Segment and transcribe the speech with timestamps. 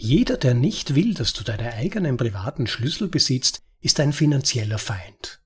[0.00, 5.40] Jeder, der nicht will, dass du deine eigenen privaten Schlüssel besitzt, ist ein finanzieller Feind.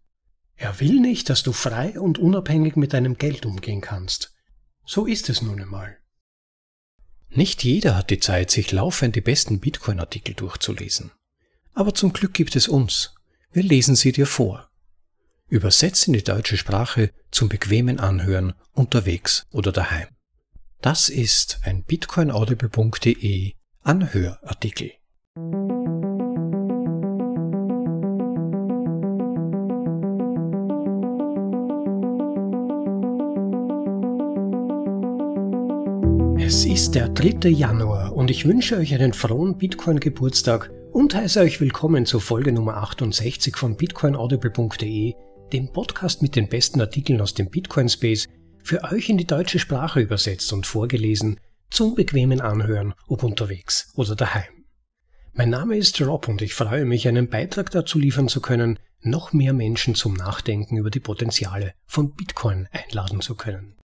[0.57, 4.35] Er will nicht, dass du frei und unabhängig mit deinem Geld umgehen kannst.
[4.85, 5.97] So ist es nun einmal.
[7.31, 11.13] Nicht jeder hat die Zeit, sich laufend die besten Bitcoin-Artikel durchzulesen.
[11.73, 13.15] Aber zum Glück gibt es uns.
[13.53, 14.69] Wir lesen sie dir vor.
[15.49, 20.09] Übersetzt in die deutsche Sprache zum bequemen Anhören unterwegs oder daheim.
[20.83, 24.93] Das ist ein bitcoinaudible.de Anhörartikel.
[36.39, 37.49] Es ist der 3.
[37.49, 42.77] Januar und ich wünsche euch einen frohen Bitcoin-Geburtstag und heiße euch willkommen zur Folge Nummer
[42.77, 45.15] 68 von bitcoinaudible.de,
[45.53, 48.29] dem Podcast mit den besten Artikeln aus dem Bitcoin-Space,
[48.63, 51.41] für euch in die deutsche Sprache übersetzt und vorgelesen
[51.73, 54.67] zum bequemen Anhören, ob unterwegs oder daheim.
[55.33, 59.33] Mein Name ist Rob und ich freue mich, einen Beitrag dazu liefern zu können, noch
[59.33, 63.77] mehr Menschen zum Nachdenken über die Potenziale von Bitcoin einladen zu können.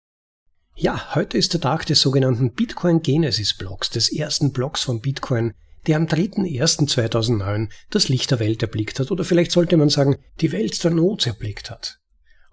[0.76, 5.54] Ja, heute ist der Tag des sogenannten Bitcoin Genesis Blogs, des ersten Blogs von Bitcoin,
[5.88, 10.52] der am 3.1.2009 das Licht der Welt erblickt hat, oder vielleicht sollte man sagen, die
[10.52, 12.00] Welt der Not erblickt hat.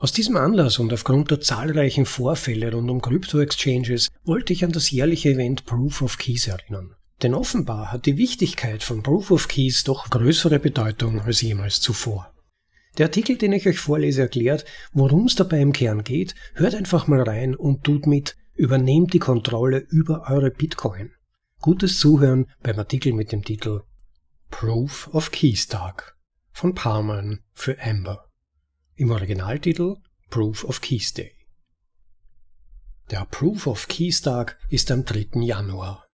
[0.05, 4.91] Aus diesem Anlass und aufgrund der zahlreichen Vorfälle rund um Krypto-Exchanges wollte ich an das
[4.91, 6.94] jährliche Event Proof of Keys erinnern.
[7.22, 12.30] Denn offenbar hat die Wichtigkeit von Proof of Keys doch größere Bedeutung als jemals zuvor.
[12.98, 16.34] Der Artikel, den ich euch vorlese, erklärt, worum es dabei im Kern geht.
[16.52, 18.36] Hört einfach mal rein und tut mit.
[18.52, 21.12] Übernehmt die Kontrolle über eure Bitcoin.
[21.62, 23.80] Gutes Zuhören beim Artikel mit dem Titel
[24.50, 26.14] Proof of Keys Tag
[26.52, 28.28] von Palman für Amber.
[28.97, 29.97] Im Originaltitel
[30.31, 31.34] Proof of Keys Day.
[33.11, 35.41] Der Proof of Keys Tag ist am 3.
[35.41, 36.06] Januar.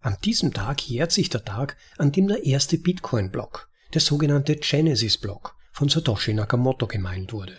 [0.00, 5.54] An diesem Tag jährt sich der Tag, an dem der erste Bitcoin-Block, der sogenannte Genesis-Block,
[5.70, 7.56] von Satoshi Nakamoto gemeint wurde.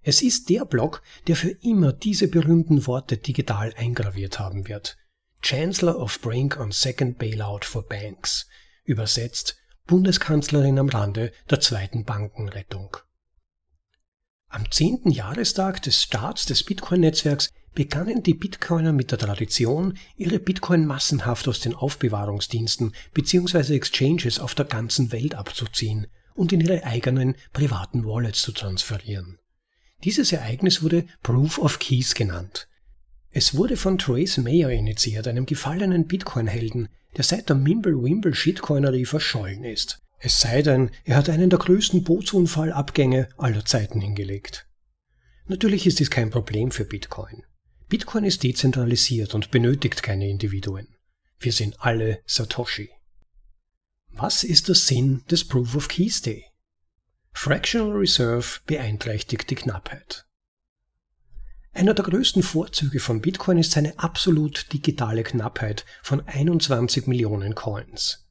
[0.00, 4.96] Es ist der Block, der für immer diese berühmten Worte digital eingraviert haben wird.
[5.42, 8.48] Chancellor of Brink on Second Bailout for Banks.
[8.84, 12.96] Übersetzt Bundeskanzlerin am Rande der zweiten Bankenrettung.
[14.48, 20.86] Am zehnten Jahrestag des Starts des Bitcoin-Netzwerks begannen die Bitcoiner mit der Tradition, ihre Bitcoin
[20.86, 23.74] massenhaft aus den Aufbewahrungsdiensten bzw.
[23.74, 29.38] Exchanges auf der ganzen Welt abzuziehen und in ihre eigenen privaten Wallets zu transferieren.
[30.04, 32.68] Dieses Ereignis wurde Proof of Keys genannt.
[33.30, 39.64] Es wurde von Trace Mayer initiiert, einem gefallenen Bitcoin-Helden, der seit der Mimble-Wimble Shitcoinerie verschollen
[39.64, 40.00] ist.
[40.18, 44.66] Es sei denn, er hat einen der größten Bootsunfallabgänge aller Zeiten hingelegt.
[45.46, 47.44] Natürlich ist dies kein Problem für Bitcoin.
[47.88, 50.88] Bitcoin ist dezentralisiert und benötigt keine Individuen.
[51.38, 52.90] Wir sind alle Satoshi.
[54.10, 56.46] Was ist der Sinn des Proof of Keys Day?
[57.32, 60.26] Fractional Reserve beeinträchtigt die Knappheit.
[61.72, 68.25] Einer der größten Vorzüge von Bitcoin ist seine absolut digitale Knappheit von 21 Millionen Coins.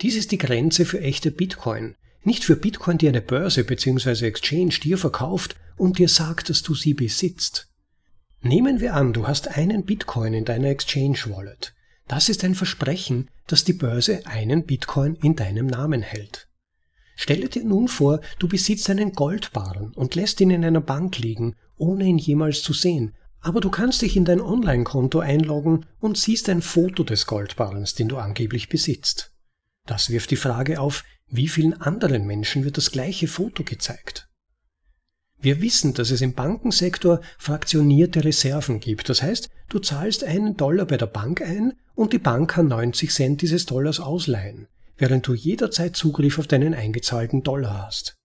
[0.00, 1.96] Dies ist die Grenze für echte Bitcoin.
[2.22, 4.26] Nicht für Bitcoin, die eine Börse bzw.
[4.26, 7.68] Exchange dir verkauft und dir sagt, dass du sie besitzt.
[8.40, 11.74] Nehmen wir an, du hast einen Bitcoin in deiner Exchange Wallet.
[12.06, 16.48] Das ist ein Versprechen, dass die Börse einen Bitcoin in deinem Namen hält.
[17.16, 21.56] Stelle dir nun vor, du besitzt einen Goldbarren und lässt ihn in einer Bank liegen,
[21.76, 26.48] ohne ihn jemals zu sehen, aber du kannst dich in dein Online-Konto einloggen und siehst
[26.48, 29.32] ein Foto des Goldbarrens, den du angeblich besitzt.
[29.88, 34.28] Das wirft die Frage auf, wie vielen anderen Menschen wird das gleiche Foto gezeigt?
[35.40, 39.08] Wir wissen, dass es im Bankensektor fraktionierte Reserven gibt.
[39.08, 43.10] Das heißt, du zahlst einen Dollar bei der Bank ein und die Bank kann 90
[43.10, 44.68] Cent dieses Dollars ausleihen,
[44.98, 48.16] während du jederzeit Zugriff auf deinen eingezahlten Dollar hast.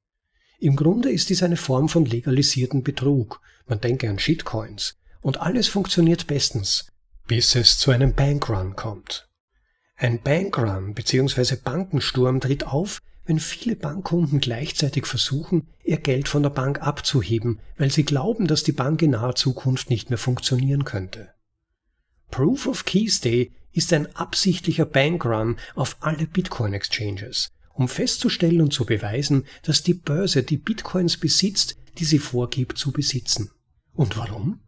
[0.60, 3.40] Im Grunde ist dies eine Form von legalisierten Betrug.
[3.68, 4.96] Man denke an Shitcoins.
[5.22, 6.88] Und alles funktioniert bestens,
[7.26, 9.30] bis es zu einem Bankrun kommt.
[9.96, 11.56] Ein Bankrun bzw.
[11.56, 17.92] Bankensturm tritt auf, wenn viele Bankkunden gleichzeitig versuchen, ihr Geld von der Bank abzuheben, weil
[17.92, 21.30] sie glauben, dass die Bank in naher Zukunft nicht mehr funktionieren könnte.
[22.32, 28.74] Proof of Keys Day ist ein absichtlicher Bankrun auf alle Bitcoin Exchanges, um festzustellen und
[28.74, 33.52] zu beweisen, dass die Börse die Bitcoins besitzt, die sie vorgibt zu besitzen.
[33.94, 34.60] Und warum?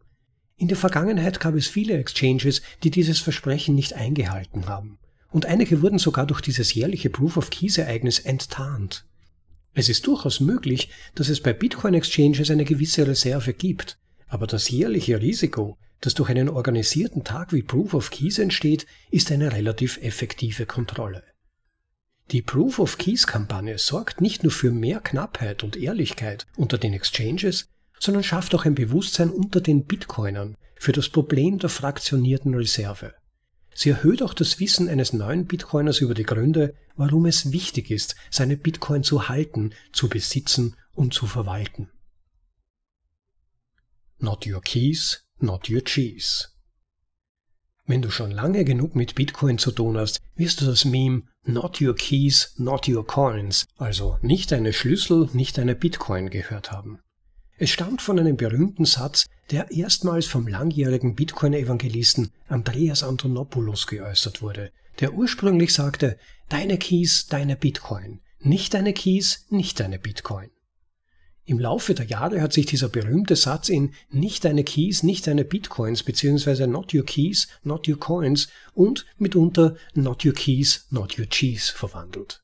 [0.56, 4.98] In der Vergangenheit gab es viele Exchanges, die dieses Versprechen nicht eingehalten haben
[5.36, 9.04] und einige wurden sogar durch dieses jährliche Proof of Keys Ereignis enttarnt.
[9.74, 13.98] Es ist durchaus möglich, dass es bei Bitcoin Exchanges eine gewisse Reserve gibt,
[14.28, 19.30] Aber das jährliche Risiko, das durch einen organisierten Tag wie Proof of Keys entsteht, ist
[19.30, 21.22] eine relativ effektive Kontrolle.
[22.30, 26.94] Die Proof of Keys Kampagne sorgt nicht nur für mehr Knappheit und Ehrlichkeit unter den
[26.94, 27.66] Exchanges,
[28.00, 33.12] sondern schafft auch ein Bewusstsein unter den Bitcoinern für das Problem der fraktionierten Reserve.
[33.78, 38.16] Sie erhöht auch das Wissen eines neuen Bitcoiners über die Gründe, warum es wichtig ist,
[38.30, 41.90] seine Bitcoin zu halten, zu besitzen und zu verwalten.
[44.18, 46.48] Not your keys, not your cheese.
[47.84, 51.82] Wenn du schon lange genug mit Bitcoin zu tun hast, wirst du das Meme Not
[51.82, 56.98] your keys, not your coins, also nicht deine Schlüssel, nicht deine Bitcoin gehört haben.
[57.58, 64.72] Es stammt von einem berühmten Satz, der erstmals vom langjährigen Bitcoin-Evangelisten Andreas Antonopoulos geäußert wurde,
[65.00, 66.18] der ursprünglich sagte,
[66.50, 70.50] deine Keys, deine Bitcoin, nicht deine Keys, nicht deine Bitcoin.
[71.46, 75.44] Im Laufe der Jahre hat sich dieser berühmte Satz in nicht deine Keys, nicht deine
[75.44, 81.26] Bitcoins beziehungsweise not your keys, not your coins und mitunter not your keys, not your
[81.26, 82.42] cheese verwandelt.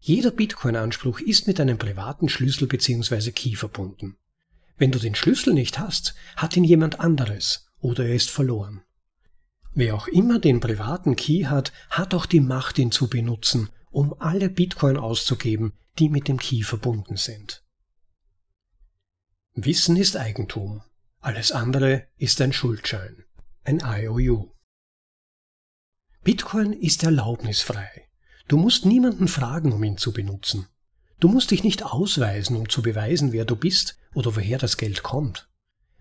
[0.00, 3.32] Jeder Bitcoin-Anspruch ist mit einem privaten Schlüssel bzw.
[3.32, 4.16] Key verbunden.
[4.76, 8.82] Wenn du den Schlüssel nicht hast, hat ihn jemand anderes oder er ist verloren.
[9.74, 14.14] Wer auch immer den privaten Key hat, hat auch die Macht, ihn zu benutzen, um
[14.20, 17.64] alle Bitcoin auszugeben, die mit dem Key verbunden sind.
[19.54, 20.82] Wissen ist Eigentum,
[21.20, 23.24] alles andere ist ein Schuldschein,
[23.64, 24.52] ein IOU.
[26.22, 28.07] Bitcoin ist erlaubnisfrei.
[28.48, 30.66] Du musst niemanden fragen, um ihn zu benutzen.
[31.20, 35.02] Du musst dich nicht ausweisen, um zu beweisen, wer du bist oder woher das Geld
[35.02, 35.48] kommt.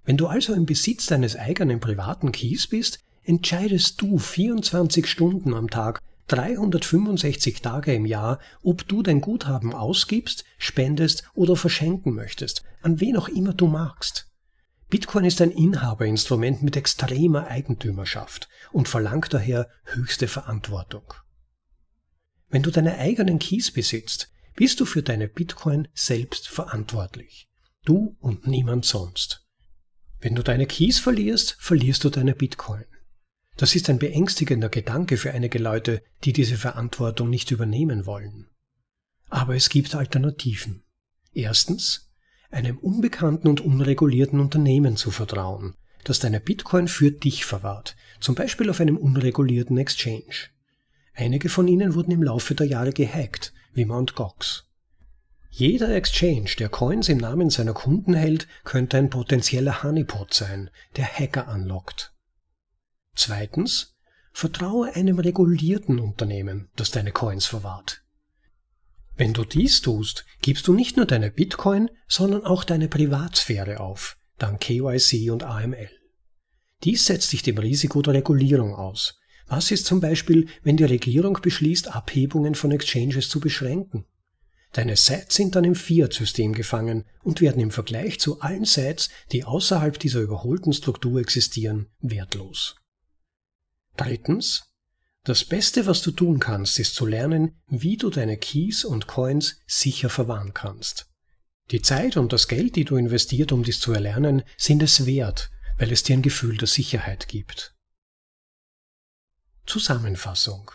[0.06, 5.70] Wenn du also im Besitz deines eigenen privaten Keys bist, entscheidest du 24 Stunden am
[5.70, 13.02] Tag, 365 Tage im Jahr, ob du dein Guthaben ausgibst, spendest oder verschenken möchtest, an
[13.02, 14.30] wen auch immer du magst.
[14.90, 21.14] Bitcoin ist ein Inhaberinstrument mit extremer Eigentümerschaft und verlangt daher höchste Verantwortung.
[22.50, 27.50] Wenn du deine eigenen Keys besitzt, bist du für deine Bitcoin selbst verantwortlich.
[27.84, 29.46] Du und niemand sonst.
[30.20, 32.86] Wenn du deine Keys verlierst, verlierst du deine Bitcoin.
[33.58, 38.50] Das ist ein beängstigender Gedanke für einige Leute, die diese Verantwortung nicht übernehmen wollen.
[39.30, 40.84] Aber es gibt Alternativen.
[41.34, 42.10] Erstens,
[42.50, 48.70] einem unbekannten und unregulierten Unternehmen zu vertrauen, das deine Bitcoin für dich verwahrt, zum Beispiel
[48.70, 50.50] auf einem unregulierten Exchange.
[51.20, 54.14] Einige von ihnen wurden im Laufe der Jahre gehackt, wie Mt.
[54.14, 54.66] Gox.
[55.50, 61.06] Jeder Exchange, der Coins im Namen seiner Kunden hält, könnte ein potenzieller Honeypot sein, der
[61.06, 62.14] Hacker anlockt.
[63.16, 63.98] Zweitens,
[64.32, 68.04] vertraue einem regulierten Unternehmen, das deine Coins verwahrt.
[69.16, 74.18] Wenn du dies tust, gibst du nicht nur deine Bitcoin, sondern auch deine Privatsphäre auf,
[74.38, 75.90] dank KYC und AML.
[76.84, 79.18] Dies setzt sich dem Risiko der Regulierung aus,
[79.48, 84.06] was ist zum Beispiel, wenn die Regierung beschließt, Abhebungen von Exchanges zu beschränken?
[84.74, 89.46] Deine Sets sind dann im Fiat-System gefangen und werden im Vergleich zu allen Sets, die
[89.46, 92.76] außerhalb dieser überholten Struktur existieren, wertlos.
[93.96, 94.64] Drittens.
[95.24, 99.60] Das Beste, was du tun kannst, ist zu lernen, wie du deine Keys und Coins
[99.66, 101.10] sicher verwahren kannst.
[101.72, 105.50] Die Zeit und das Geld, die du investiert, um dies zu erlernen, sind es wert,
[105.78, 107.77] weil es dir ein Gefühl der Sicherheit gibt.
[109.68, 110.72] Zusammenfassung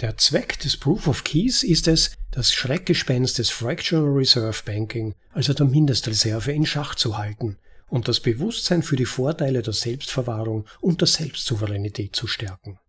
[0.00, 5.54] Der Zweck des Proof of Keys ist es, das Schreckgespenst des Fractional Reserve Banking, also
[5.54, 11.02] der Mindestreserve, in Schach zu halten und das Bewusstsein für die Vorteile der Selbstverwahrung und
[11.02, 12.80] der Selbstsouveränität zu stärken.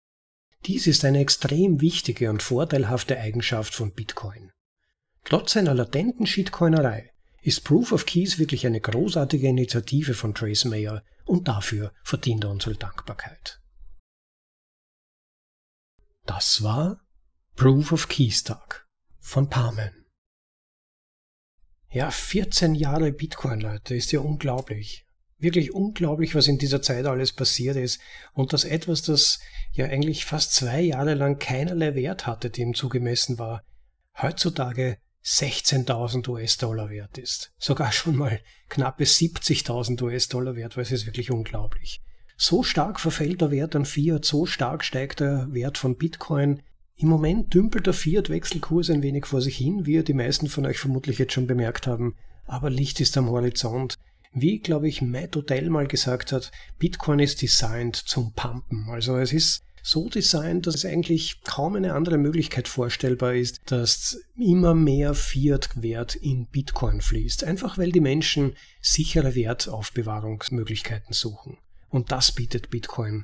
[0.66, 4.52] Dies ist eine extrem wichtige und vorteilhafte Eigenschaft von Bitcoin.
[5.24, 7.12] Trotz seiner latenten Shitcoinerei
[7.44, 12.50] ist Proof of Keys wirklich eine großartige Initiative von Trace Mayer und dafür verdient er
[12.50, 13.60] unsere Dankbarkeit.
[16.26, 17.02] Das war
[17.56, 18.88] Proof of Keys Tag
[19.20, 20.06] von Parmen.
[21.92, 25.06] Ja, 14 Jahre Bitcoin, Leute, ist ja unglaublich.
[25.38, 28.00] Wirklich unglaublich, was in dieser Zeit alles passiert ist.
[28.34, 29.40] Und das etwas, das
[29.72, 33.64] ja eigentlich fast zwei Jahre lang keinerlei Wert hatte, dem zugemessen war,
[34.20, 37.54] heutzutage 16.000 US-Dollar wert ist.
[37.60, 42.02] Sogar schon mal knappe 70.000 US-Dollar wert, weil es ist wirklich unglaublich.
[42.38, 46.62] So stark verfällt der Wert an Fiat, so stark steigt der Wert von Bitcoin.
[46.98, 50.80] Im Moment dümpelt der Fiat-Wechselkurs ein wenig vor sich hin, wie die meisten von euch
[50.80, 52.16] vermutlich jetzt schon bemerkt haben,
[52.46, 53.96] aber Licht ist am Horizont.
[54.34, 58.88] Wie, glaube ich, Matt Odell mal gesagt hat, Bitcoin ist designed zum Pumpen.
[58.90, 64.20] Also es ist so designt, dass es eigentlich kaum eine andere Möglichkeit vorstellbar ist, dass
[64.36, 67.46] immer mehr Fiat-Wert in Bitcoin fließt.
[67.46, 71.58] Einfach weil die Menschen sichere Wertaufbewahrungsmöglichkeiten suchen.
[71.96, 73.24] Und das bietet Bitcoin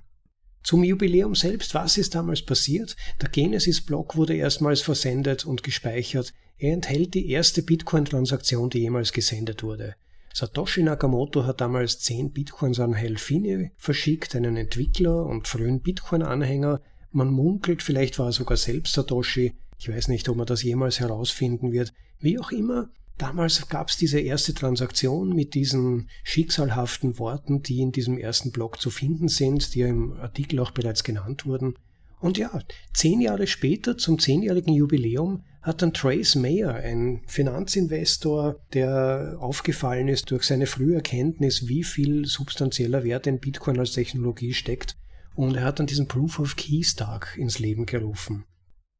[0.63, 2.95] zum Jubiläum selbst, was ist damals passiert?
[3.19, 6.33] Der Genesis-Block wurde erstmals versendet und gespeichert.
[6.57, 9.95] Er enthält die erste Bitcoin-Transaktion, die jemals gesendet wurde.
[10.33, 16.79] Satoshi Nakamoto hat damals 10 Bitcoins an Helfini verschickt, einen Entwickler und frühen Bitcoin-Anhänger.
[17.11, 19.53] Man munkelt, vielleicht war er sogar selbst Satoshi.
[19.79, 21.91] Ich weiß nicht, ob man das jemals herausfinden wird.
[22.19, 22.89] Wie auch immer,
[23.21, 28.81] Damals gab es diese erste Transaktion mit diesen schicksalhaften Worten, die in diesem ersten Blog
[28.81, 31.75] zu finden sind, die ja im Artikel auch bereits genannt wurden.
[32.19, 32.59] Und ja,
[32.95, 40.31] zehn Jahre später, zum zehnjährigen Jubiläum, hat dann Trace Mayer, ein Finanzinvestor, der aufgefallen ist
[40.31, 44.97] durch seine frühe Erkenntnis, wie viel substanzieller Wert in Bitcoin als Technologie steckt,
[45.35, 48.45] und er hat dann diesen Proof of Keys Tag ins Leben gerufen.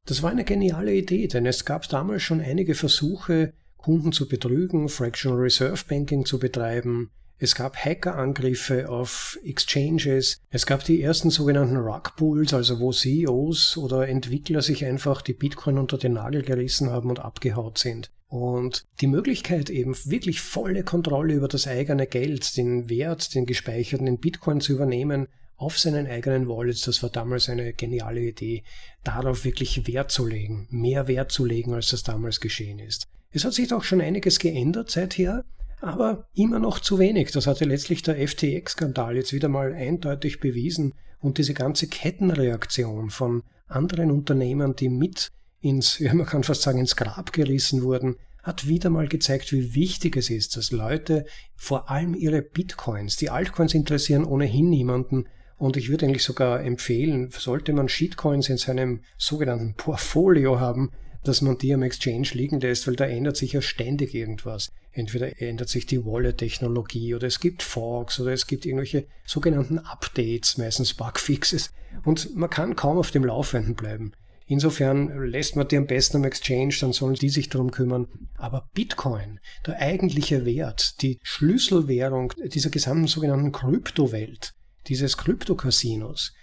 [0.05, 4.89] Das war eine geniale Idee, denn es gab damals schon einige Versuche, Kunden zu betrügen,
[4.89, 7.11] Fractional Reserve Banking zu betreiben.
[7.38, 10.38] Es gab Hackerangriffe auf Exchanges.
[10.51, 15.33] Es gab die ersten sogenannten Rug Pools, also wo CEOs oder Entwickler sich einfach die
[15.33, 18.11] Bitcoin unter den Nagel gerissen haben und abgehaut sind.
[18.27, 24.05] Und die Möglichkeit eben wirklich volle Kontrolle über das eigene Geld, den Wert, den gespeicherten
[24.05, 28.63] in Bitcoin zu übernehmen, auf seinen eigenen Wallets, das war damals eine geniale Idee,
[29.03, 33.07] darauf wirklich Wert zu legen, mehr Wert zu legen, als das damals geschehen ist.
[33.31, 35.45] Es hat sich doch schon einiges geändert seither,
[35.79, 37.31] aber immer noch zu wenig.
[37.31, 43.43] Das hatte letztlich der FTX-Skandal jetzt wieder mal eindeutig bewiesen und diese ganze Kettenreaktion von
[43.67, 48.67] anderen Unternehmern, die mit ins, ja, man kann fast sagen, ins Grab gerissen wurden, hat
[48.67, 53.73] wieder mal gezeigt, wie wichtig es ist, dass Leute vor allem ihre Bitcoins, die Altcoins
[53.73, 55.25] interessieren ohnehin niemanden,
[55.57, 60.89] und ich würde eigentlich sogar empfehlen, sollte man Shitcoins in seinem sogenannten Portfolio haben,
[61.23, 64.71] dass man die am Exchange liegen lässt, weil da ändert sich ja ständig irgendwas.
[64.91, 70.57] Entweder ändert sich die Wallet-Technologie oder es gibt Forks oder es gibt irgendwelche sogenannten Updates,
[70.57, 71.71] meistens Bugfixes.
[72.03, 74.11] Und man kann kaum auf dem Laufenden bleiben.
[74.47, 78.07] Insofern lässt man die am besten am Exchange, dann sollen die sich darum kümmern.
[78.35, 84.53] Aber Bitcoin, der eigentliche Wert, die Schlüsselwährung dieser gesamten sogenannten Kryptowelt,
[84.87, 86.33] dieses Krypto-Casinos,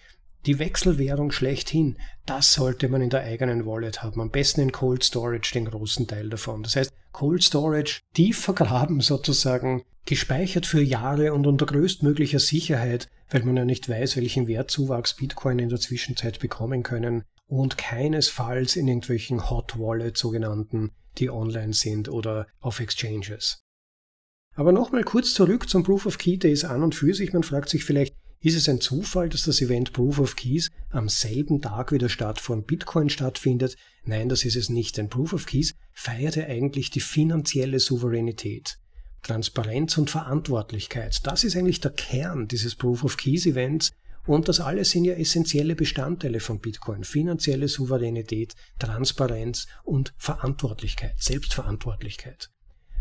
[0.47, 4.21] die Wechselwährung schlechthin, das sollte man in der eigenen Wallet haben.
[4.21, 6.63] Am besten in Cold Storage den großen Teil davon.
[6.63, 13.43] Das heißt, Cold Storage tief vergraben sozusagen, gespeichert für Jahre und unter größtmöglicher Sicherheit, weil
[13.43, 18.89] man ja nicht weiß, welchen Wertzuwachs Bitcoin in der Zwischenzeit bekommen können und keinesfalls in
[18.89, 23.61] irgendwelchen Hot Wallet sogenannten, die online sind oder auf Exchanges.
[24.55, 27.33] Aber nochmal kurz zurück zum Proof of Key Days an und für sich.
[27.33, 31.09] Man fragt sich vielleicht, ist es ein Zufall, dass das Event Proof of Keys am
[31.09, 33.77] selben Tag wie der Start von Bitcoin stattfindet?
[34.05, 38.79] Nein, das ist es nicht, denn Proof of Keys feiert ja eigentlich die finanzielle Souveränität.
[39.23, 43.91] Transparenz und Verantwortlichkeit, das ist eigentlich der Kern dieses Proof of Keys Events
[44.29, 47.03] und das alles sind ja essentielle Bestandteile von Bitcoin.
[47.03, 52.51] Finanzielle Souveränität, Transparenz und Verantwortlichkeit, Selbstverantwortlichkeit.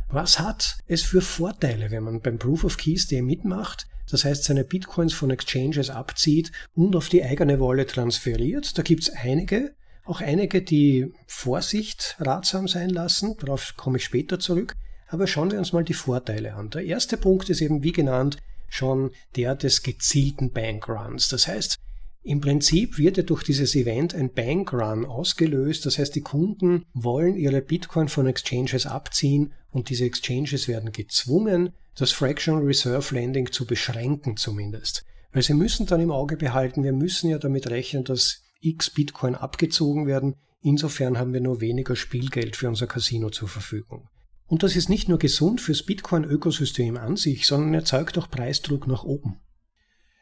[0.09, 3.87] Was hat es für Vorteile, wenn man beim Proof of Keys Day mitmacht?
[4.09, 8.77] Das heißt seine Bitcoins von Exchanges abzieht und auf die eigene Wallet transferiert.
[8.77, 14.75] Da gibt's einige, auch einige, die Vorsicht ratsam sein lassen, darauf komme ich später zurück.
[15.09, 16.69] Aber schauen wir uns mal die Vorteile an.
[16.69, 18.37] Der erste Punkt ist eben, wie genannt,
[18.69, 21.29] schon der des gezielten Bankruns.
[21.29, 21.77] Das heißt,
[22.23, 25.85] im Prinzip wird ja durch dieses Event ein Bankrun ausgelöst.
[25.85, 31.71] Das heißt, die Kunden wollen ihre Bitcoin von Exchanges abziehen und diese Exchanges werden gezwungen,
[31.97, 35.03] das Fractional Reserve Lending zu beschränken zumindest.
[35.31, 39.35] Weil sie müssen dann im Auge behalten, wir müssen ja damit rechnen, dass x Bitcoin
[39.35, 40.35] abgezogen werden.
[40.61, 44.09] Insofern haben wir nur weniger Spielgeld für unser Casino zur Verfügung.
[44.47, 49.03] Und das ist nicht nur gesund fürs Bitcoin-Ökosystem an sich, sondern erzeugt auch Preisdruck nach
[49.03, 49.41] oben.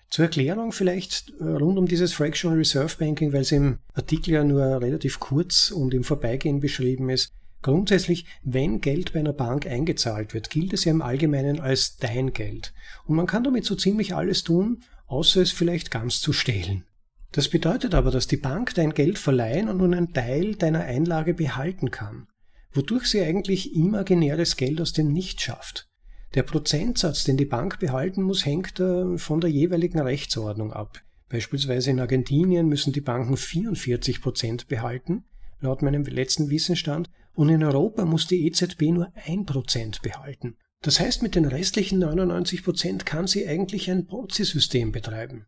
[0.09, 4.43] Zur Erklärung vielleicht äh, rund um dieses Fractional Reserve Banking, weil es im Artikel ja
[4.43, 7.31] nur relativ kurz und im Vorbeigehen beschrieben ist.
[7.65, 12.31] Grundsätzlich, wenn Geld bei einer Bank eingezahlt wird, gilt es ja im Allgemeinen als dein
[12.31, 12.75] Geld.
[13.07, 16.83] Und man kann damit so ziemlich alles tun, außer es vielleicht ganz zu stehlen.
[17.31, 21.33] Das bedeutet aber, dass die Bank dein Geld verleihen und nun einen Teil deiner Einlage
[21.33, 22.27] behalten kann,
[22.71, 25.89] wodurch sie eigentlich imaginäres Geld aus dem Nichts schafft.
[26.35, 31.01] Der Prozentsatz, den die Bank behalten muss, hängt äh, von der jeweiligen Rechtsordnung ab.
[31.29, 35.23] Beispielsweise in Argentinien müssen die Banken 44 Prozent behalten,
[35.61, 40.57] laut meinem letzten Wissensstand, und in Europa muss die EZB nur 1 Prozent behalten.
[40.81, 45.45] Das heißt, mit den restlichen 99 Prozent kann sie eigentlich ein Ponzi-System betreiben.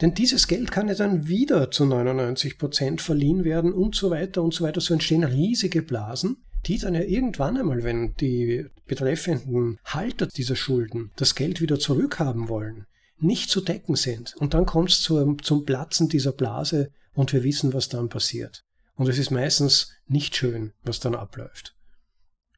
[0.00, 4.42] Denn dieses Geld kann ja dann wieder zu 99 Prozent verliehen werden und so weiter
[4.42, 4.80] und so weiter.
[4.80, 11.12] So entstehen riesige Blasen, die dann ja irgendwann einmal, wenn die betreffenden Halter dieser Schulden
[11.16, 12.86] das Geld wieder zurückhaben wollen,
[13.18, 14.34] nicht zu decken sind.
[14.38, 18.64] Und dann kommt es zum, zum Platzen dieser Blase und wir wissen, was dann passiert.
[19.00, 21.74] Und es ist meistens nicht schön, was dann abläuft.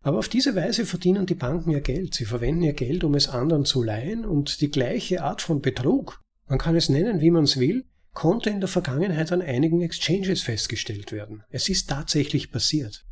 [0.01, 2.15] Aber auf diese Weise verdienen die Banken ihr Geld.
[2.15, 6.21] Sie verwenden ihr Geld, um es anderen zu leihen und die gleiche Art von Betrug,
[6.49, 10.43] man kann es nennen, wie man es will, konnte in der Vergangenheit an einigen Exchanges
[10.43, 11.45] festgestellt werden.
[11.49, 13.07] Es ist tatsächlich passiert.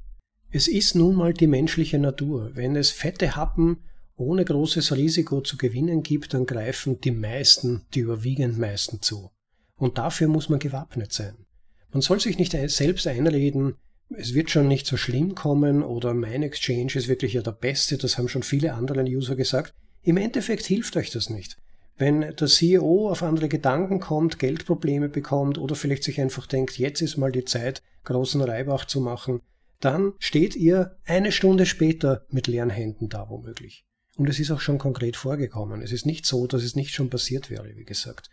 [0.51, 2.51] Es ist nun mal die menschliche Natur.
[2.55, 3.85] Wenn es fette Happen
[4.17, 9.31] ohne großes Risiko zu gewinnen gibt, dann greifen die meisten, die überwiegend meisten zu.
[9.77, 11.47] Und dafür muss man gewappnet sein.
[11.93, 13.75] Man soll sich nicht selbst einreden,
[14.17, 17.97] es wird schon nicht so schlimm kommen oder mein Exchange ist wirklich ja der beste,
[17.97, 19.73] das haben schon viele andere User gesagt.
[20.03, 21.57] Im Endeffekt hilft euch das nicht.
[21.97, 27.03] Wenn der CEO auf andere Gedanken kommt, Geldprobleme bekommt oder vielleicht sich einfach denkt, jetzt
[27.03, 29.41] ist mal die Zeit, großen Reibach zu machen,
[29.81, 33.85] dann steht ihr eine Stunde später mit leeren Händen da womöglich.
[34.17, 35.83] Und es ist auch schon konkret vorgekommen.
[35.83, 38.29] Es ist nicht so, dass es nicht schon passiert wäre, wie gesagt.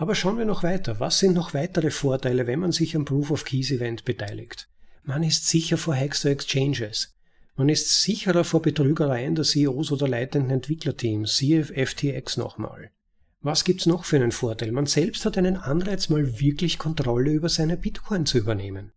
[0.00, 0.98] Aber schauen wir noch weiter.
[0.98, 4.66] Was sind noch weitere Vorteile, wenn man sich am Proof of Keys Event beteiligt?
[5.04, 7.12] Man ist sicher vor Hexer Exchanges.
[7.54, 12.90] Man ist sicherer vor Betrügereien der CEOs oder leitenden Entwicklerteams, siehe FTX nochmal.
[13.42, 14.72] Was gibt's noch für einen Vorteil?
[14.72, 18.92] Man selbst hat einen Anreiz, mal wirklich Kontrolle über seine Bitcoin zu übernehmen.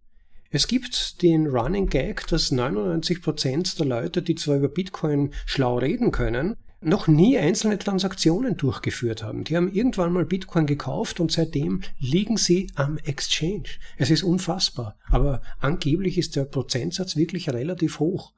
[0.51, 6.11] Es gibt den Running Gag, dass 99% der Leute, die zwar über Bitcoin schlau reden
[6.11, 9.43] können, noch nie einzelne Transaktionen durchgeführt haben.
[9.43, 13.69] Die haben irgendwann mal Bitcoin gekauft und seitdem liegen sie am Exchange.
[13.97, 18.33] Es ist unfassbar, aber angeblich ist der Prozentsatz wirklich relativ hoch.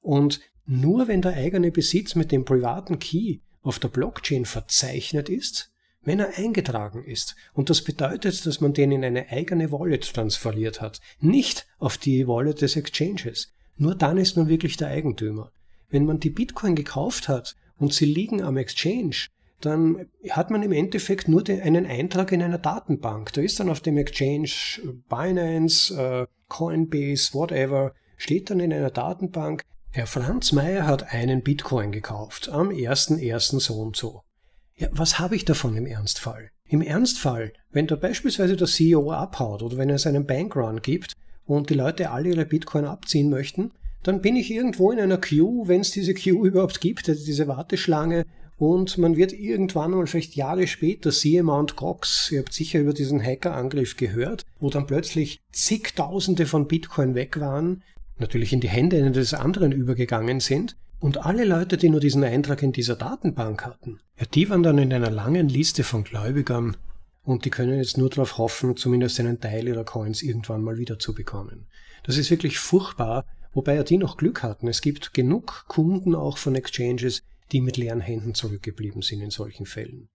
[0.00, 5.72] Und nur wenn der eigene Besitz mit dem privaten Key auf der Blockchain verzeichnet ist,
[6.02, 7.36] wenn er eingetragen ist.
[7.52, 12.26] Und das bedeutet, dass man den in eine eigene Wallet transferiert hat, nicht auf die
[12.26, 13.52] Wallet des Exchanges.
[13.76, 15.52] Nur dann ist man wirklich der Eigentümer.
[15.90, 19.26] Wenn man die Bitcoin gekauft hat und sie liegen am Exchange,
[19.60, 23.32] dann hat man im Endeffekt nur den, einen Eintrag in einer Datenbank.
[23.32, 24.50] Da ist dann auf dem Exchange
[25.08, 31.90] Binance, äh, Coinbase, whatever, steht dann in einer Datenbank, Herr Franz Meyer hat einen Bitcoin
[31.90, 33.58] gekauft am 1.1.
[33.58, 34.22] so und so.
[34.76, 36.52] Ja, was habe ich davon im Ernstfall?
[36.68, 41.70] Im Ernstfall, wenn da beispielsweise der CEO abhaut oder wenn es einen Bankrun gibt und
[41.70, 45.80] die Leute alle ihre Bitcoin abziehen möchten, dann bin ich irgendwo in einer Queue, wenn
[45.80, 50.66] es diese Queue überhaupt gibt, also diese Warteschlange, und man wird irgendwann mal vielleicht Jahre
[50.66, 56.44] später, siehe Mount Gox, ihr habt sicher über diesen Hackerangriff gehört, wo dann plötzlich zigtausende
[56.44, 57.82] von Bitcoin weg waren,
[58.18, 62.62] natürlich in die Hände eines anderen übergegangen sind, und alle Leute, die nur diesen Eintrag
[62.62, 66.76] in dieser Datenbank hatten, ja, die waren dann in einer langen Liste von Gläubigern
[67.22, 70.98] und die können jetzt nur darauf hoffen, zumindest einen Teil ihrer Coins irgendwann mal wieder
[70.98, 71.66] zu bekommen.
[72.04, 74.68] Das ist wirklich furchtbar, wobei ja die noch Glück hatten.
[74.68, 79.66] Es gibt genug Kunden auch von Exchanges, die mit leeren Händen zurückgeblieben sind in solchen
[79.66, 80.08] Fällen.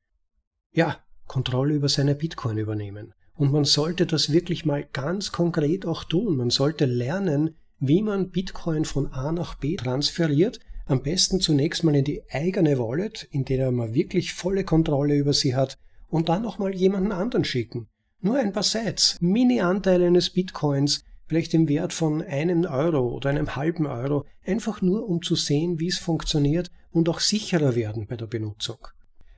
[0.74, 3.14] Ja, Kontrolle über seine Bitcoin übernehmen.
[3.34, 6.38] Und man sollte das wirklich mal ganz konkret auch tun.
[6.38, 11.96] Man sollte lernen, wie man Bitcoin von A nach B transferiert, am besten zunächst mal
[11.96, 16.44] in die eigene Wallet, in der man wirklich volle Kontrolle über sie hat, und dann
[16.44, 17.88] nochmal jemanden anderen schicken.
[18.22, 23.56] Nur ein paar Sets, Mini-Anteile eines Bitcoins, vielleicht im Wert von einem Euro oder einem
[23.56, 28.16] halben Euro, einfach nur um zu sehen, wie es funktioniert und auch sicherer werden bei
[28.16, 28.88] der Benutzung.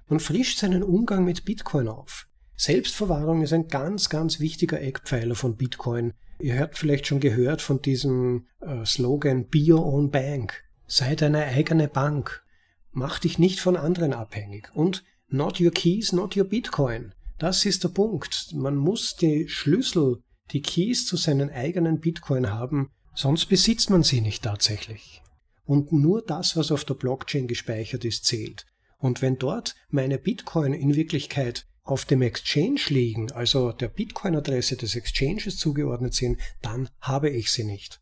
[0.08, 2.28] Man frischt seinen Umgang mit Bitcoin auf.
[2.56, 6.14] Selbstverwahrung ist ein ganz, ganz wichtiger Eckpfeiler von Bitcoin.
[6.40, 10.64] Ihr habt vielleicht schon gehört von diesem äh, Slogan Be Your Own Bank.
[10.88, 12.44] Sei deine eigene Bank.
[12.92, 14.70] Mach dich nicht von anderen abhängig.
[14.74, 17.14] Und not your keys, not your Bitcoin.
[17.38, 18.54] Das ist der Punkt.
[18.54, 24.22] Man muss die Schlüssel, die Keys zu seinen eigenen Bitcoin haben, sonst besitzt man sie
[24.22, 25.22] nicht tatsächlich.
[25.66, 28.66] Und nur das, was auf der Blockchain gespeichert ist, zählt.
[28.98, 34.96] Und wenn dort meine Bitcoin in Wirklichkeit auf dem Exchange liegen, also der Bitcoin-Adresse des
[34.96, 38.02] Exchanges zugeordnet sind, dann habe ich sie nicht.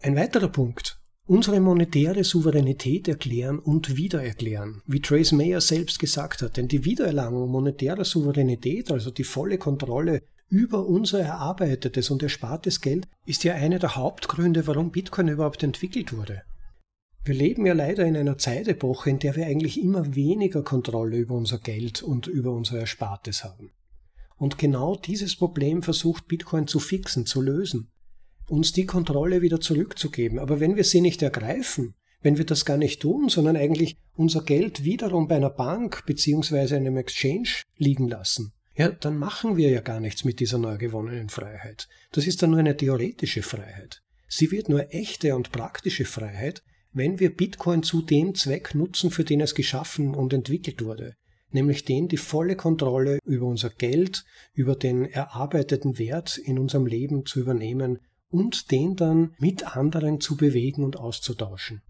[0.00, 6.56] Ein weiterer Punkt unsere monetäre Souveränität erklären und wiedererklären, wie Trace Mayer selbst gesagt hat.
[6.56, 13.08] Denn die Wiedererlangung monetärer Souveränität, also die volle Kontrolle über unser erarbeitetes und erspartes Geld,
[13.24, 16.42] ist ja einer der Hauptgründe, warum Bitcoin überhaupt entwickelt wurde.
[17.24, 21.34] Wir leben ja leider in einer Zeitepoche, in der wir eigentlich immer weniger Kontrolle über
[21.34, 23.70] unser Geld und über unser Erspartes haben.
[24.36, 27.90] Und genau dieses Problem versucht Bitcoin zu fixen, zu lösen
[28.50, 30.38] uns die Kontrolle wieder zurückzugeben.
[30.38, 34.42] Aber wenn wir sie nicht ergreifen, wenn wir das gar nicht tun, sondern eigentlich unser
[34.42, 39.82] Geld wiederum bei einer Bank beziehungsweise einem Exchange liegen lassen, ja, dann machen wir ja
[39.82, 41.86] gar nichts mit dieser neu gewonnenen Freiheit.
[42.12, 44.00] Das ist dann nur eine theoretische Freiheit.
[44.26, 49.22] Sie wird nur echte und praktische Freiheit, wenn wir Bitcoin zu dem Zweck nutzen, für
[49.22, 51.14] den es geschaffen und entwickelt wurde,
[51.50, 57.26] nämlich den, die volle Kontrolle über unser Geld, über den erarbeiteten Wert in unserem Leben
[57.26, 57.98] zu übernehmen
[58.30, 61.82] und den dann mit anderen zu bewegen und auszutauschen.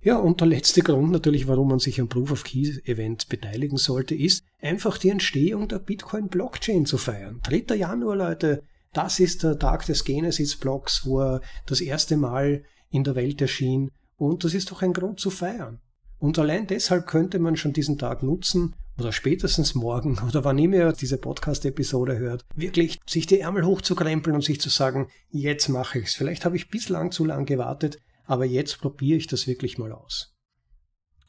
[0.00, 3.78] Ja, und der letzte Grund natürlich, warum man sich am Proof of Keys Event beteiligen
[3.78, 7.40] sollte, ist einfach die Entstehung der Bitcoin Blockchain zu feiern.
[7.42, 7.74] 3.
[7.74, 13.04] Januar, Leute, das ist der Tag des Genesis Blocks, wo er das erste Mal in
[13.04, 13.90] der Welt erschien.
[14.16, 15.80] Und das ist doch ein Grund zu feiern.
[16.18, 20.76] Und allein deshalb könnte man schon diesen Tag nutzen oder spätestens morgen oder wann immer
[20.76, 26.00] ihr diese Podcast-Episode hört, wirklich sich die Ärmel hochzukrempeln und sich zu sagen, jetzt mache
[26.00, 26.14] ich's.
[26.14, 30.36] Vielleicht habe ich bislang zu lang gewartet, aber jetzt probiere ich das wirklich mal aus.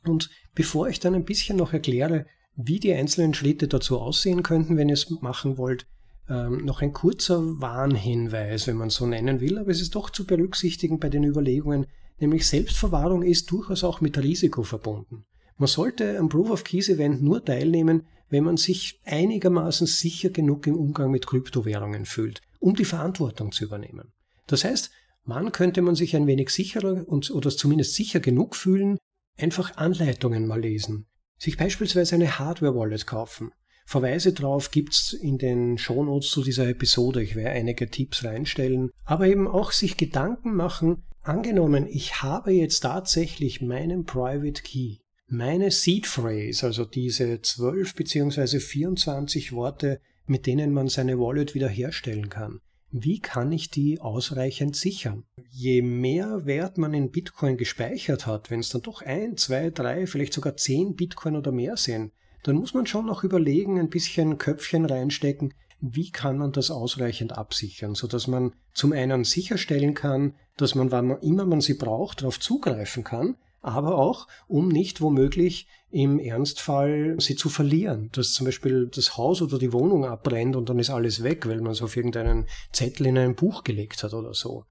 [0.06, 4.76] Und bevor ich dann ein bisschen noch erkläre, wie die einzelnen Schritte dazu aussehen könnten,
[4.76, 5.88] wenn ihr es machen wollt,
[6.28, 10.26] ähm, noch ein kurzer Warnhinweis, wenn man so nennen will, aber es ist doch zu
[10.26, 11.88] berücksichtigen bei den Überlegungen,
[12.20, 15.26] nämlich Selbstverwahrung ist durchaus auch mit Risiko verbunden.
[15.58, 20.68] Man sollte am Proof of Keys Event nur teilnehmen, wenn man sich einigermaßen sicher genug
[20.68, 24.12] im Umgang mit Kryptowährungen fühlt, um die Verantwortung zu übernehmen.
[24.48, 24.92] Das heißt,
[25.26, 28.98] Wann könnte man sich ein wenig sicherer und, oder zumindest sicher genug fühlen?
[29.38, 31.06] Einfach Anleitungen mal lesen.
[31.38, 33.52] Sich beispielsweise eine Hardware-Wallet kaufen.
[33.86, 37.24] Verweise drauf gibt's in den Shownotes zu dieser Episode.
[37.24, 38.92] Ich werde einige Tipps reinstellen.
[39.06, 45.72] Aber eben auch sich Gedanken machen, angenommen, ich habe jetzt tatsächlich meinen Private Key, meine
[45.72, 48.60] Seed Phrase, also diese 12 bzw.
[48.60, 55.24] 24 Worte, mit denen man seine Wallet wiederherstellen kann wie kann ich die ausreichend sichern?
[55.50, 60.08] Je mehr Wert man in Bitcoin gespeichert hat, wenn es dann doch ein, zwei, drei,
[60.08, 62.12] vielleicht sogar zehn Bitcoin oder mehr sind,
[62.44, 67.38] dann muss man schon noch überlegen, ein bisschen Köpfchen reinstecken, wie kann man das ausreichend
[67.38, 72.22] absichern, so dass man zum einen sicherstellen kann, dass man, wann immer man sie braucht,
[72.22, 78.46] darauf zugreifen kann, aber auch, um nicht womöglich im Ernstfall sie zu verlieren, dass zum
[78.46, 81.82] Beispiel das Haus oder die Wohnung abbrennt und dann ist alles weg, weil man es
[81.82, 84.66] auf irgendeinen Zettel in ein Buch gelegt hat oder so.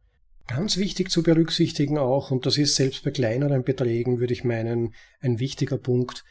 [0.47, 4.95] Ganz wichtig zu berücksichtigen auch, und das ist selbst bei kleineren Beträgen, würde ich meinen,
[5.21, 6.25] ein wichtiger Punkt,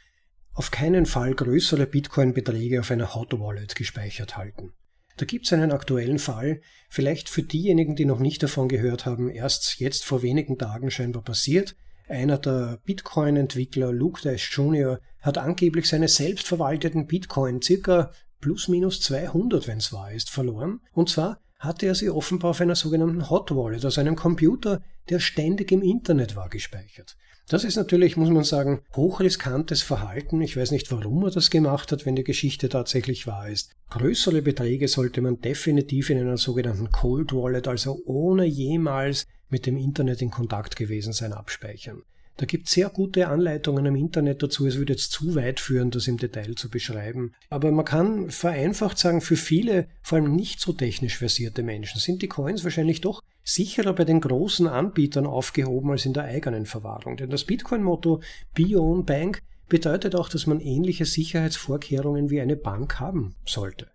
[0.53, 4.73] auf keinen Fall größere Bitcoin-Beträge auf einer Hot Wallet gespeichert halten.
[5.17, 9.29] Da gibt es einen aktuellen Fall, vielleicht für diejenigen, die noch nicht davon gehört haben,
[9.29, 11.75] erst jetzt vor wenigen Tagen scheinbar passiert.
[12.07, 19.67] Einer der Bitcoin-Entwickler, Luke Dash Jr., hat angeblich seine selbstverwalteten Bitcoin circa plus minus 200,
[19.67, 20.79] wenn es wahr ist, verloren.
[20.93, 25.19] Und zwar hatte er sie offenbar auf einer sogenannten Hot Wallet, also einem Computer, der
[25.19, 27.17] ständig im Internet war, gespeichert.
[27.49, 30.41] Das ist natürlich, muss man sagen, hochriskantes Verhalten.
[30.41, 33.71] Ich weiß nicht, warum er das gemacht hat, wenn die Geschichte tatsächlich wahr ist.
[33.89, 39.77] Größere Beträge sollte man definitiv in einer sogenannten Cold Wallet, also ohne jemals mit dem
[39.77, 42.03] Internet in Kontakt gewesen sein, abspeichern.
[42.37, 44.67] Da gibt es sehr gute Anleitungen im Internet dazu.
[44.67, 47.33] Es würde jetzt zu weit führen, das im Detail zu beschreiben.
[47.49, 52.21] Aber man kann vereinfacht sagen, für viele, vor allem nicht so technisch versierte Menschen, sind
[52.21, 57.17] die Coins wahrscheinlich doch sicherer bei den großen Anbietern aufgehoben als in der eigenen Verwahrung.
[57.17, 58.21] Denn das Bitcoin-Motto
[58.53, 63.89] Be Own Bank bedeutet auch, dass man ähnliche Sicherheitsvorkehrungen wie eine Bank haben sollte.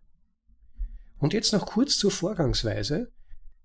[1.19, 3.13] Und jetzt noch kurz zur Vorgangsweise.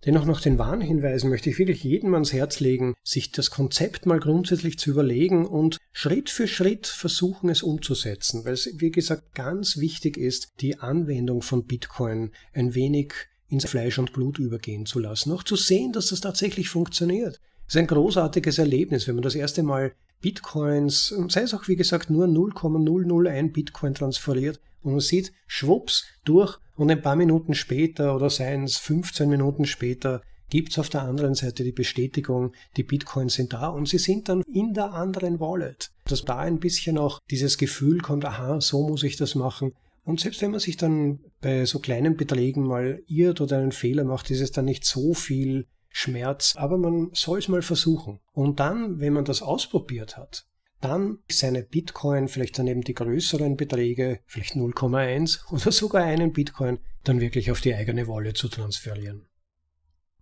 [0.06, 4.20] Dennoch nach den Warnhinweisen möchte ich wirklich jedem ans Herz legen, sich das Konzept mal
[4.20, 9.78] grundsätzlich zu überlegen und Schritt für Schritt versuchen es umzusetzen, weil es, wie gesagt, ganz
[9.78, 13.14] wichtig ist, die Anwendung von Bitcoin ein wenig
[13.50, 17.40] ins Fleisch und Blut übergehen zu lassen, auch zu sehen, dass das tatsächlich funktioniert.
[17.68, 21.76] Es ist ein großartiges Erlebnis, wenn man das erste Mal Bitcoins, sei es auch wie
[21.76, 28.16] gesagt nur 0,001 Bitcoin transferiert und man sieht, schwupps, durch und ein paar Minuten später
[28.16, 32.84] oder seien es 15 Minuten später gibt es auf der anderen Seite die Bestätigung, die
[32.84, 35.92] Bitcoins sind da und sie sind dann in der anderen Wallet.
[36.06, 39.74] Dass da ein bisschen auch dieses Gefühl kommt, aha, so muss ich das machen.
[40.06, 44.06] Und selbst wenn man sich dann bei so kleinen Beträgen mal irrt oder einen Fehler
[44.06, 48.20] macht, ist es dann nicht so viel Schmerz, aber man soll es mal versuchen.
[48.32, 50.47] Und dann, wenn man das ausprobiert hat,
[50.82, 56.80] dann seine Bitcoin, vielleicht dann eben die größeren Beträge, vielleicht 0,1 oder sogar einen Bitcoin,
[57.04, 59.28] dann wirklich auf die eigene Wallet zu transferieren.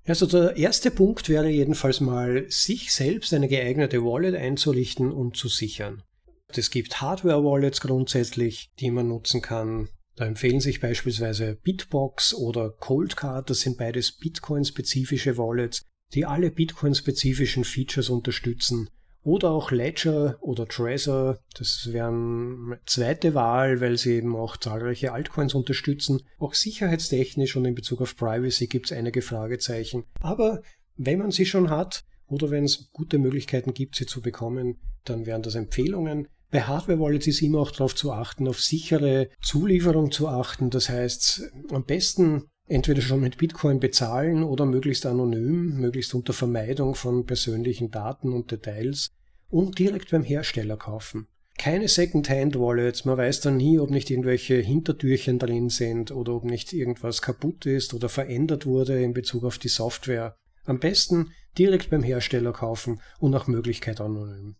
[0.05, 5.47] Also der erste Punkt wäre jedenfalls mal, sich selbst eine geeignete Wallet einzurichten und zu
[5.47, 6.03] sichern.
[6.49, 9.89] Es gibt Hardware-Wallets grundsätzlich, die man nutzen kann.
[10.15, 17.65] Da empfehlen sich beispielsweise Bitbox oder Coldcard, das sind beides Bitcoin-spezifische Wallets, die alle Bitcoin-spezifischen
[17.65, 18.89] Features unterstützen
[19.25, 25.55] Oder auch Ledger oder Trezor, das wären zweite Wahl, weil sie eben auch zahlreiche Altcoins
[25.55, 26.21] unterstützen.
[26.38, 30.03] Auch sicherheitstechnisch und in Bezug auf Privacy gibt es einige Fragezeichen.
[30.21, 30.61] Aber
[30.95, 35.25] wenn man sie schon hat oder wenn es gute Möglichkeiten gibt, sie zu bekommen, dann
[35.25, 36.27] wären das Empfehlungen.
[36.51, 40.69] Bei Hardware-Wallets ist immer auch darauf zu achten, auf sichere Zulieferung zu achten.
[40.69, 46.95] Das heißt, am besten entweder schon mit Bitcoin bezahlen oder möglichst anonym, möglichst unter Vermeidung
[46.95, 49.12] von persönlichen Daten und Details
[49.49, 51.28] und direkt beim Hersteller kaufen.
[51.58, 56.73] Keine Second-Hand-Wallets, man weiß dann nie, ob nicht irgendwelche Hintertürchen drin sind oder ob nicht
[56.73, 60.36] irgendwas kaputt ist oder verändert wurde in Bezug auf die Software.
[60.65, 64.56] Am besten direkt beim Hersteller kaufen und nach Möglichkeit anonym.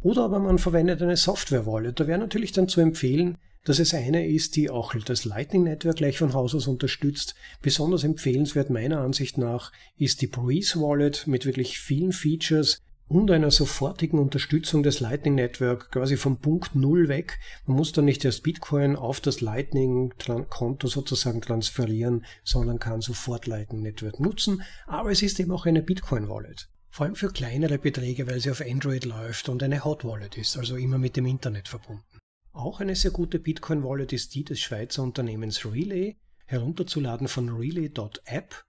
[0.00, 2.00] Oder aber man verwendet eine Software-Wallet.
[2.00, 5.96] Da wäre natürlich dann zu empfehlen, dass es eine ist, die auch das Lightning Network
[5.96, 7.34] gleich von Haus aus unterstützt.
[7.62, 13.50] Besonders empfehlenswert meiner Ansicht nach ist die Breeze Wallet mit wirklich vielen Features und einer
[13.50, 17.38] sofortigen Unterstützung des Lightning Network quasi vom Punkt Null weg.
[17.66, 23.82] Man muss dann nicht erst Bitcoin auf das Lightning-Konto sozusagen transferieren, sondern kann sofort Lightning
[23.82, 24.62] Network nutzen.
[24.86, 26.68] Aber es ist eben auch eine Bitcoin-Wallet.
[26.88, 30.56] Vor allem für kleinere Beträge, weil sie auf Android läuft und eine Hot Wallet ist,
[30.56, 32.13] also immer mit dem Internet verbunden.
[32.54, 38.64] Auch eine sehr gute Bitcoin-Wallet ist die des Schweizer Unternehmens Relay, herunterzuladen von relay.app.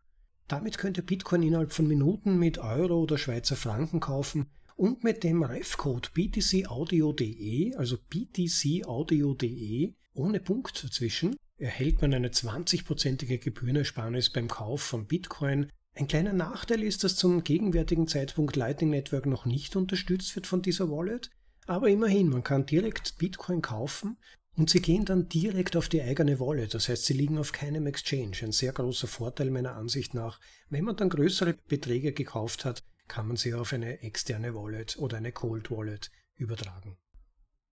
[0.47, 5.23] Damit könnt ihr Bitcoin innerhalb von Minuten mit Euro oder Schweizer Franken kaufen und mit
[5.23, 14.81] dem Refcode btcaudio.de, also btcaudio.de, ohne Punkt dazwischen, erhält man eine 20-prozentige Gebührenersparnis beim Kauf
[14.81, 15.69] von Bitcoin.
[15.93, 20.63] Ein kleiner Nachteil ist, dass zum gegenwärtigen Zeitpunkt Lightning Network noch nicht unterstützt wird von
[20.63, 21.29] dieser Wallet.
[21.65, 24.17] Aber immerhin, man kann direkt Bitcoin kaufen
[24.55, 26.73] und sie gehen dann direkt auf die eigene Wallet.
[26.73, 28.37] Das heißt, sie liegen auf keinem Exchange.
[28.41, 30.39] Ein sehr großer Vorteil meiner Ansicht nach.
[30.69, 35.17] Wenn man dann größere Beträge gekauft hat, kann man sie auf eine externe Wallet oder
[35.17, 36.97] eine Cold Wallet übertragen.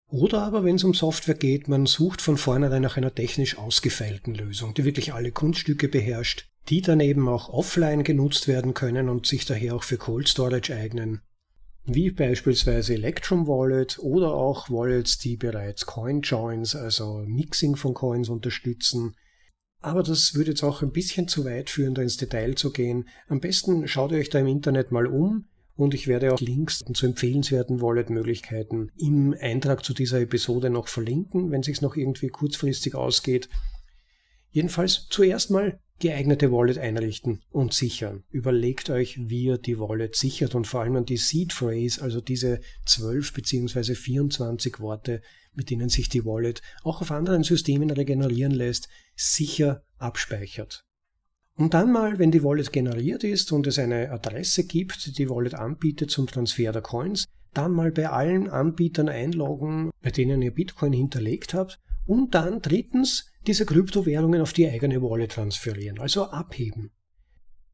[0.08, 4.34] Oder aber, wenn es um Software geht, man sucht von vornherein nach einer technisch ausgefeilten
[4.34, 9.26] Lösung, die wirklich alle Kunststücke beherrscht, die dann eben auch offline genutzt werden können und
[9.26, 11.22] sich daher auch für Cold Storage eignen
[11.86, 18.28] wie beispielsweise Electrum Wallet oder auch Wallets, die bereits Coin Joins, also Mixing von Coins
[18.28, 19.14] unterstützen.
[19.80, 23.06] Aber das würde jetzt auch ein bisschen zu weit führen, da ins Detail zu gehen.
[23.28, 26.82] Am besten schaut ihr euch da im Internet mal um und ich werde auch Links
[26.94, 32.94] zu empfehlenswerten Wallet-Möglichkeiten im Eintrag zu dieser Episode noch verlinken, wenn sich noch irgendwie kurzfristig
[32.94, 33.50] ausgeht.
[34.50, 38.24] Jedenfalls zuerst mal geeignete Wallet einrichten und sichern.
[38.30, 42.20] Überlegt euch, wie ihr die Wallet sichert und vor allem an die Seed Phrase, also
[42.20, 43.94] diese 12 bzw.
[43.94, 45.22] 24 Worte,
[45.54, 50.84] mit denen sich die Wallet auch auf anderen Systemen regenerieren lässt, sicher abspeichert.
[51.56, 55.30] Und dann mal, wenn die Wallet generiert ist und es eine Adresse gibt, die die
[55.30, 60.52] Wallet anbietet zum Transfer der Coins, dann mal bei allen Anbietern einloggen, bei denen ihr
[60.52, 66.92] Bitcoin hinterlegt habt und dann drittens diese Kryptowährungen auf die eigene Wallet transferieren, also abheben.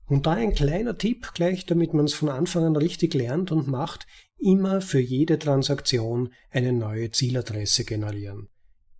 [0.06, 3.68] Und da ein kleiner Tipp gleich, damit man es von Anfang an richtig lernt und
[3.68, 4.06] macht,
[4.38, 8.48] immer für jede Transaktion eine neue Zieladresse generieren.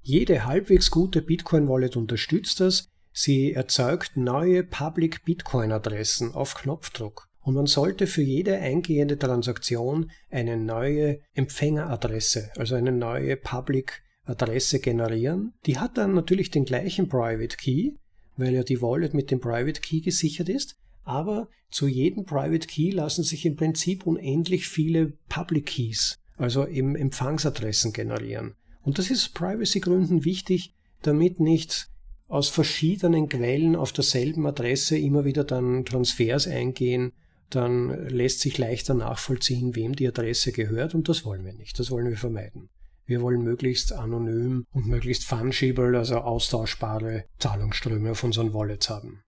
[0.02, 2.88] Jede halbwegs gute Bitcoin-Wallet unterstützt das.
[3.12, 7.26] Sie erzeugt neue Public Bitcoin-Adressen auf Knopfdruck.
[7.40, 14.80] Und man sollte für jede eingehende Transaktion eine neue Empfängeradresse, also eine neue Public Adresse
[14.80, 15.52] generieren.
[15.66, 17.92] Die hat dann natürlich den gleichen Private Key,
[18.36, 20.76] weil ja die Wallet mit dem Private Key gesichert ist.
[21.02, 26.96] Aber zu jedem Private Key lassen sich im Prinzip unendlich viele Public Keys, also eben
[26.96, 28.54] Empfangsadressen generieren.
[28.82, 31.88] Und das ist Privacy-Gründen wichtig, damit nicht
[32.28, 37.12] aus verschiedenen Quellen auf derselben Adresse immer wieder dann Transfers eingehen,
[37.50, 41.90] dann lässt sich leichter nachvollziehen, wem die Adresse gehört und das wollen wir nicht, das
[41.90, 42.68] wollen wir vermeiden.
[43.10, 49.24] Wir wollen möglichst anonym und möglichst fungible, also austauschbare Zahlungsströme auf unseren Wallets haben.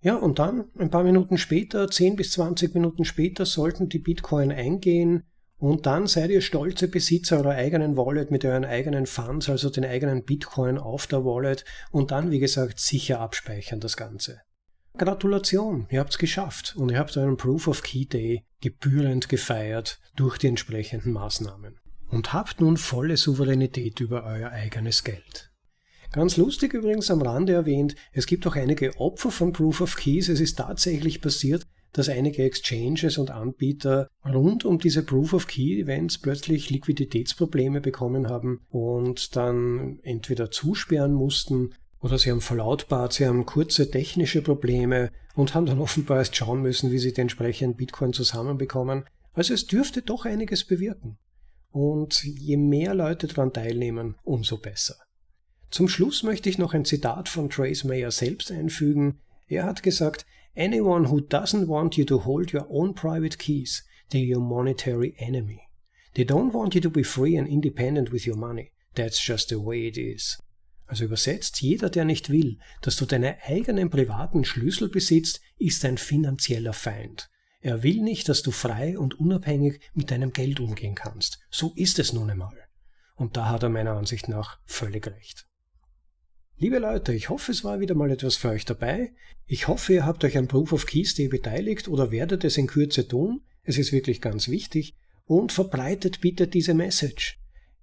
[0.00, 4.50] Ja, und dann, ein paar Minuten später, 10 bis 20 Minuten später, sollten die Bitcoin
[4.50, 5.22] eingehen
[5.58, 9.84] und dann seid ihr stolze Besitzer eurer eigenen Wallet mit euren eigenen Funds, also den
[9.84, 14.40] eigenen Bitcoin auf der Wallet und dann, wie gesagt, sicher abspeichern das Ganze.
[14.98, 20.36] Gratulation, ihr habt's geschafft und ihr habt euren Proof of Key Day gebührend gefeiert durch
[20.36, 21.78] die entsprechenden Maßnahmen
[22.10, 25.50] und habt nun volle Souveränität über euer eigenes Geld.
[26.12, 30.28] Ganz lustig übrigens am Rande erwähnt, es gibt auch einige Opfer von Proof of Keys.
[30.28, 35.80] Es ist tatsächlich passiert, dass einige Exchanges und Anbieter rund um diese Proof of Key
[35.80, 43.26] Events plötzlich Liquiditätsprobleme bekommen haben und dann entweder zusperren mussten oder sie haben verlautbart, sie
[43.26, 47.76] haben kurze technische Probleme und haben dann offenbar erst schauen müssen, wie sie den entsprechenden
[47.76, 49.04] Bitcoin zusammenbekommen.
[49.32, 51.18] Also es dürfte doch einiges bewirken.
[51.70, 54.96] Und je mehr Leute daran teilnehmen, umso besser.
[55.70, 59.20] Zum Schluss möchte ich noch ein Zitat von Trace Mayer selbst einfügen.
[59.46, 64.24] Er hat gesagt, Anyone who doesn't want you to hold your own private keys, they're
[64.24, 65.68] your monetary enemy.
[66.14, 68.72] They don't want you to be free and independent with your money.
[68.96, 70.38] That's just the way it is.
[70.86, 75.98] Also übersetzt, jeder, der nicht will, dass du deine eigenen privaten Schlüssel besitzt, ist ein
[75.98, 77.29] finanzieller Feind.
[77.60, 81.40] Er will nicht, dass du frei und unabhängig mit deinem Geld umgehen kannst.
[81.50, 82.56] So ist es nun einmal.
[83.16, 85.46] Und da hat er meiner Ansicht nach völlig recht.
[86.56, 89.12] Liebe Leute, ich hoffe, es war wieder mal etwas für euch dabei.
[89.46, 92.66] Ich hoffe, ihr habt euch an Proof of Keys Day beteiligt oder werdet es in
[92.66, 93.42] Kürze tun.
[93.62, 94.96] Es ist wirklich ganz wichtig.
[95.24, 97.38] Und verbreitet bitte diese Message.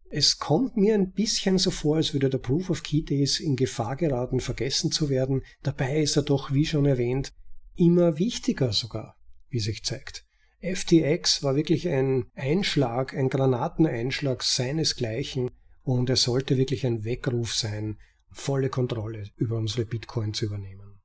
[0.10, 3.56] Es kommt mir ein bisschen so vor, als würde der Proof of Key Days in
[3.56, 5.44] Gefahr geraten, vergessen zu werden.
[5.64, 7.34] Dabei ist er doch, wie schon erwähnt,
[7.76, 9.17] immer wichtiger sogar,
[9.50, 10.26] wie sich zeigt.
[10.62, 15.52] FTX war wirklich ein Einschlag, ein Granateneinschlag seinesgleichen
[15.84, 17.98] und er sollte wirklich ein Weckruf sein
[18.30, 21.00] volle Kontrolle über unsere Bitcoin zu übernehmen.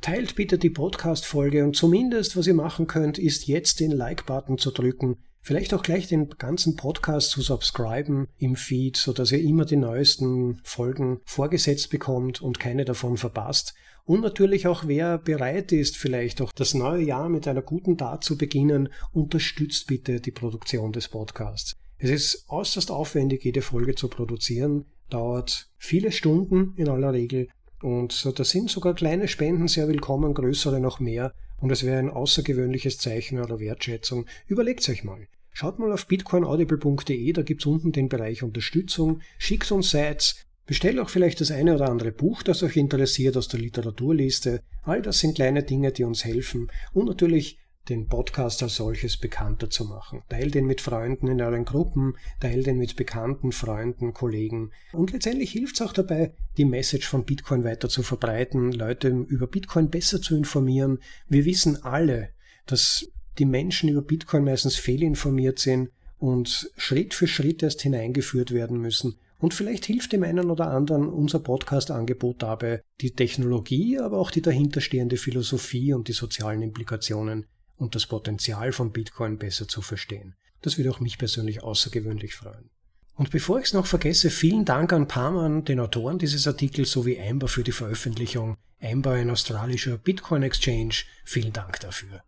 [0.00, 4.70] Teilt bitte die Podcast-Folge und zumindest, was ihr machen könnt, ist jetzt den Like-Button zu
[4.70, 9.76] drücken, vielleicht auch gleich den ganzen Podcast zu subscriben im Feed, sodass ihr immer die
[9.76, 13.74] neuesten Folgen vorgesetzt bekommt und keine davon verpasst.
[14.04, 18.24] Und natürlich auch wer bereit ist, vielleicht auch das neue Jahr mit einer guten Tat
[18.24, 21.76] zu beginnen, unterstützt bitte die Produktion des Podcasts.
[21.98, 27.48] Es ist äußerst aufwendig, jede Folge zu produzieren dauert viele Stunden in aller Regel
[27.82, 32.10] und da sind sogar kleine Spenden sehr willkommen, größere noch mehr und es wäre ein
[32.10, 34.26] außergewöhnliches Zeichen eurer Wertschätzung.
[34.46, 35.28] Überlegt euch mal.
[35.52, 41.10] Schaut mal auf bitcoinaudible.de, da gibt's unten den Bereich Unterstützung, schickt uns Sites, bestellt auch
[41.10, 44.60] vielleicht das eine oder andere Buch, das euch interessiert aus der Literaturliste.
[44.84, 49.70] All das sind kleine Dinge, die uns helfen und natürlich den Podcast als solches bekannter
[49.70, 50.22] zu machen.
[50.28, 54.70] Teil den mit Freunden in euren Gruppen, teil den mit bekannten Freunden, Kollegen.
[54.92, 59.46] Und letztendlich hilft es auch dabei, die Message von Bitcoin weiter zu verbreiten, Leute über
[59.46, 60.98] Bitcoin besser zu informieren.
[61.28, 62.30] Wir wissen alle,
[62.66, 68.80] dass die Menschen über Bitcoin meistens fehlinformiert sind und Schritt für Schritt erst hineingeführt werden
[68.80, 69.16] müssen.
[69.40, 74.42] Und vielleicht hilft dem einen oder anderen unser Podcast-Angebot dabei, die Technologie, aber auch die
[74.42, 77.46] dahinterstehende Philosophie und die sozialen Implikationen
[77.78, 80.34] und das Potenzial von Bitcoin besser zu verstehen.
[80.60, 82.70] Das würde auch mich persönlich außergewöhnlich freuen.
[83.14, 87.20] Und bevor ich es noch vergesse, vielen Dank an Parman, den Autoren dieses Artikels, sowie
[87.20, 88.56] Amber für die Veröffentlichung.
[88.80, 92.22] Amber, ein australischer Bitcoin Exchange, vielen Dank dafür.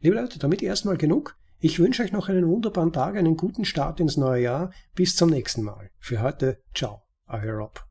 [0.00, 1.36] Liebe Leute, damit erstmal genug.
[1.60, 4.72] Ich wünsche euch noch einen wunderbaren Tag, einen guten Start ins neue Jahr.
[4.94, 5.90] Bis zum nächsten Mal.
[5.98, 7.84] Für heute, ciao, euer Rob.